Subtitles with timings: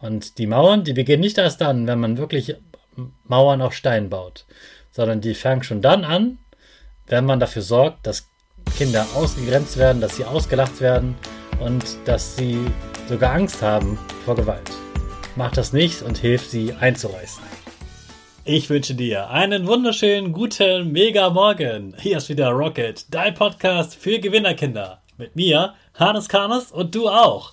[0.00, 2.54] Und die Mauern, die beginnen nicht erst dann, wenn man wirklich
[3.24, 4.44] Mauern aus Stein baut,
[4.90, 6.38] sondern die fangen schon dann an,
[7.06, 8.28] wenn man dafür sorgt, dass
[8.76, 11.16] Kinder ausgegrenzt werden, dass sie ausgelacht werden
[11.60, 12.58] und dass sie
[13.08, 14.70] sogar Angst haben vor Gewalt.
[15.36, 17.42] Mach das nicht und hilf sie einzureißen.
[18.44, 21.94] Ich wünsche dir einen wunderschönen guten Mega Morgen.
[21.98, 25.02] Hier ist wieder Rocket, dein Podcast für Gewinnerkinder.
[25.16, 27.52] Mit mir, Hannes Karnes und du auch.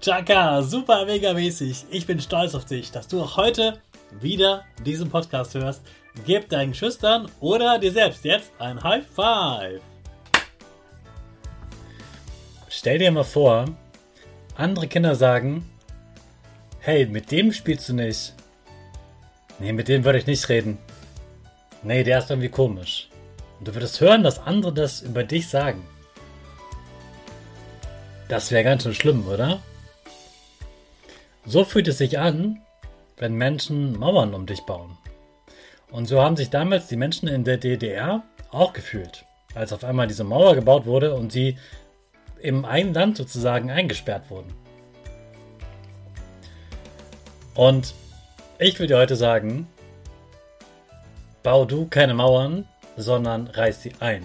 [0.00, 1.86] Chaka, super mega mäßig.
[1.90, 3.78] Ich bin stolz auf dich, dass du auch heute
[4.20, 5.82] wieder diesen Podcast hörst.
[6.26, 9.80] Gib deinen Schüchtern oder dir selbst jetzt ein High Five.
[12.68, 13.66] Stell dir mal vor,
[14.56, 15.64] andere Kinder sagen,
[16.80, 18.34] hey, mit dem spielst du nicht.
[19.58, 20.78] Nee, mit dem würde ich nicht reden.
[21.84, 23.08] Nee, der ist irgendwie komisch.
[23.58, 25.86] Und du würdest hören, dass andere das über dich sagen.
[28.32, 29.60] Das wäre ganz schön schlimm, oder?
[31.44, 32.62] So fühlt es sich an,
[33.18, 34.96] wenn Menschen Mauern um dich bauen.
[35.90, 40.06] Und so haben sich damals die Menschen in der DDR auch gefühlt, als auf einmal
[40.06, 41.58] diese Mauer gebaut wurde und sie
[42.40, 44.54] im einen Land sozusagen eingesperrt wurden.
[47.54, 47.92] Und
[48.58, 49.66] ich würde heute sagen,
[51.42, 52.66] bau du keine Mauern,
[52.96, 54.24] sondern reiß sie ein.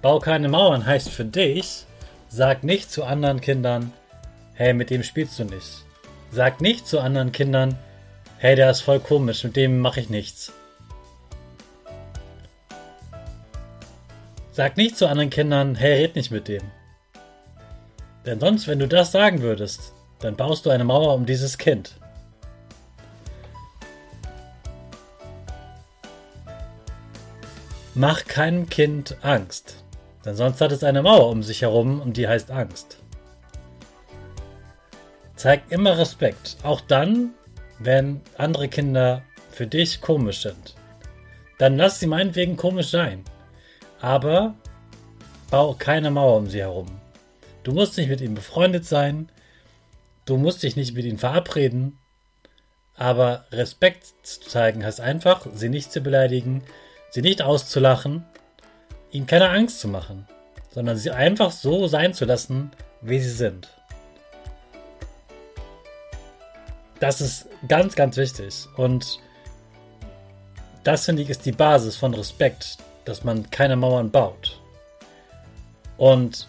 [0.00, 1.84] Bau keine Mauern heißt für dich,
[2.28, 3.92] sag nicht zu anderen Kindern,
[4.54, 5.84] hey, mit dem spielst du nicht.
[6.30, 7.78] Sag nicht zu anderen Kindern,
[8.38, 10.52] hey, der ist voll komisch, mit dem mache ich nichts.
[14.52, 16.62] Sag nicht zu anderen Kindern, hey, red nicht mit dem.
[18.24, 21.96] Denn sonst, wenn du das sagen würdest, dann baust du eine Mauer um dieses Kind.
[27.94, 29.83] Mach keinem Kind Angst,
[30.24, 32.98] denn sonst hat es eine Mauer um sich herum und die heißt Angst.
[35.36, 37.34] Zeig immer Respekt, auch dann,
[37.78, 40.74] wenn andere Kinder für dich komisch sind.
[41.58, 43.24] Dann lass sie meinetwegen komisch sein.
[44.00, 44.54] Aber
[45.50, 46.86] bau keine Mauer um sie herum.
[47.62, 49.30] Du musst nicht mit ihnen befreundet sein.
[50.24, 51.98] Du musst dich nicht mit ihnen verabreden.
[52.96, 56.62] Aber Respekt zu zeigen heißt einfach, sie nicht zu beleidigen,
[57.10, 58.24] sie nicht auszulachen,
[59.14, 60.26] ihnen keine Angst zu machen,
[60.70, 63.68] sondern sie einfach so sein zu lassen, wie sie sind.
[66.98, 68.66] Das ist ganz, ganz wichtig.
[68.76, 69.20] Und
[70.82, 74.60] das finde ich ist die Basis von Respekt, dass man keine Mauern baut.
[75.96, 76.48] Und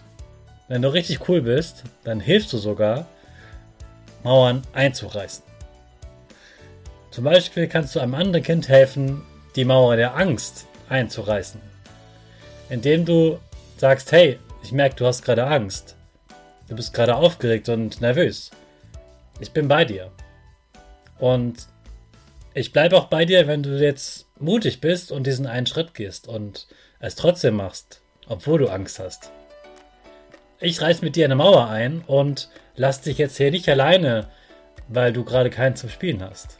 [0.67, 3.05] wenn du richtig cool bist, dann hilfst du sogar,
[4.23, 5.43] Mauern einzureißen.
[7.11, 9.21] Zum Beispiel kannst du einem anderen Kind helfen,
[9.55, 11.74] die Mauer der Angst einzureißen.
[12.69, 13.39] Indem du
[13.77, 15.95] sagst, hey, ich merke, du hast gerade Angst.
[16.67, 18.49] du bist gerade aufgeregt und nervös.
[19.39, 20.11] Ich bin bei dir.
[21.19, 21.67] Und
[22.53, 26.27] ich bleibe auch bei dir, wenn du jetzt mutig bist und diesen einen Schritt gehst
[26.27, 26.67] und
[26.99, 29.31] es trotzdem machst, obwohl du Angst hast.
[30.59, 34.29] Ich reiß mit dir eine Mauer ein und lass dich jetzt hier nicht alleine,
[34.87, 36.59] weil du gerade keinen zum Spielen hast.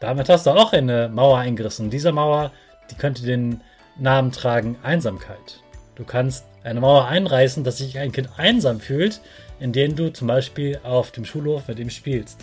[0.00, 1.90] Damit hast du auch eine Mauer eingerissen.
[1.90, 2.52] Diese Mauer,
[2.90, 3.60] die könnte den
[3.96, 5.60] Namen tragen Einsamkeit.
[5.94, 9.20] Du kannst eine Mauer einreißen, dass sich ein Kind einsam fühlt,
[9.60, 12.40] indem du zum Beispiel auf dem Schulhof mit ihm spielst.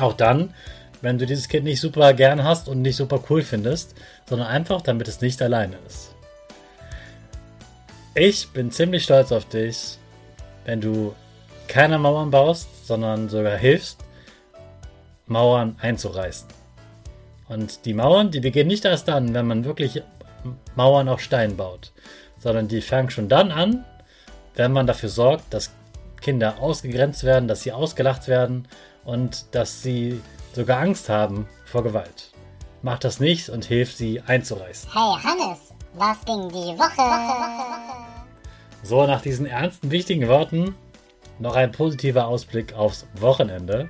[0.00, 0.54] Auch dann,
[1.02, 3.94] wenn du dieses Kind nicht super gern hast und nicht super cool findest,
[4.28, 6.14] sondern einfach, damit es nicht alleine ist.
[8.14, 9.98] Ich bin ziemlich stolz auf dich,
[10.64, 11.14] wenn du
[11.68, 13.98] keine Mauern baust, sondern sogar hilfst,
[15.26, 16.48] Mauern einzureißen.
[17.48, 20.02] Und die Mauern, die beginnen nicht erst dann, wenn man wirklich
[20.76, 21.92] Mauern auf Stein baut,
[22.38, 23.84] sondern die fangen schon dann an,
[24.54, 25.70] wenn man dafür sorgt, dass
[26.20, 28.68] Kinder ausgegrenzt werden, dass sie ausgelacht werden
[29.04, 30.20] und dass sie
[30.54, 32.32] sogar Angst haben vor Gewalt.
[32.82, 34.90] Mach das nicht und hilf sie einzureißen.
[34.92, 35.58] Hey Hannes,
[35.94, 38.04] was ging die Woche?
[38.82, 40.74] So, nach diesen ernsten, wichtigen Worten
[41.38, 43.88] noch ein positiver Ausblick aufs Wochenende.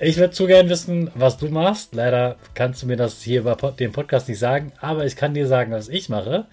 [0.00, 1.92] Ich würde zu gern wissen, was du machst.
[1.92, 5.48] Leider kannst du mir das hier über den Podcast nicht sagen, aber ich kann dir
[5.48, 6.46] sagen, was ich mache.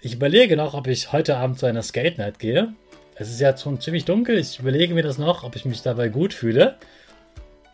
[0.00, 2.72] Ich überlege noch, ob ich heute Abend zu einer Skate Night gehe.
[3.16, 4.38] Es ist ja schon ziemlich dunkel.
[4.38, 6.76] Ich überlege mir das noch, ob ich mich dabei gut fühle.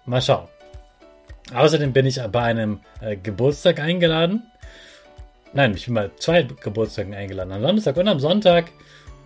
[0.06, 0.48] Mal schauen.
[1.54, 4.42] Außerdem bin ich bei einem äh, Geburtstag eingeladen.
[5.52, 7.52] Nein, ich bin bei zwei Geburtstagen eingeladen.
[7.52, 8.72] Am Samstag und am Sonntag.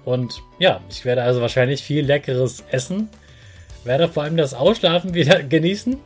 [0.05, 3.09] Und ja, ich werde also wahrscheinlich viel leckeres essen
[3.85, 5.99] werde vor allem das Ausschlafen wieder genießen.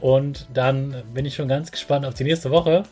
[0.00, 2.84] Und dann bin ich schon ganz gespannt auf die nächste Woche.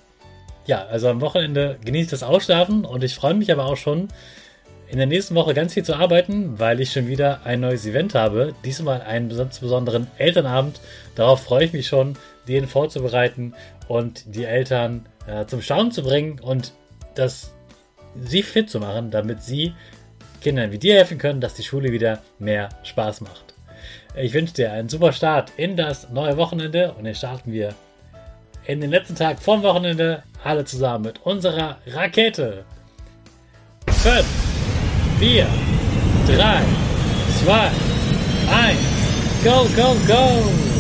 [0.66, 4.08] Ja, also am Wochenende genieße das Ausschlafen und ich freue mich aber auch schon,
[4.88, 8.14] in der nächsten Woche ganz viel zu arbeiten, weil ich schon wieder ein neues Event
[8.14, 8.54] habe.
[8.64, 10.80] Diesmal einen ganz besonderen Elternabend.
[11.14, 12.16] Darauf freue ich mich schon,
[12.46, 13.54] den vorzubereiten
[13.88, 16.72] und die Eltern äh, zum Staunen zu bringen und
[17.14, 17.52] das
[18.20, 19.74] sie fit zu machen, damit sie
[20.40, 23.55] Kindern wie dir helfen können, dass die Schule wieder mehr Spaß macht.
[24.18, 27.74] Ich wünsche dir einen super Start in das neue Wochenende und jetzt starten wir
[28.64, 32.64] in den letzten Tag vom Wochenende alle zusammen mit unserer Rakete.
[33.86, 34.24] 5,
[35.18, 35.46] 4,
[36.28, 36.62] 3,
[37.44, 37.70] 2,
[38.54, 38.78] 1,
[39.44, 40.75] go, go, go!